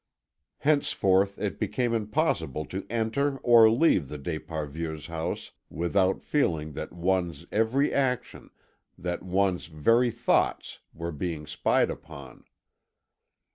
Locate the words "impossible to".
1.93-2.87